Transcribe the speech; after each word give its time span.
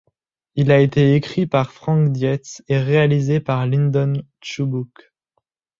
Il 0.55 0.71
a 0.71 0.79
été 0.79 1.13
écrit 1.13 1.45
par 1.45 1.71
Franck 1.71 2.11
Dietz 2.11 2.63
et 2.67 2.79
réalisé 2.79 3.39
par 3.39 3.67
Lyndon 3.67 4.13
Chubbuck. 4.41 5.11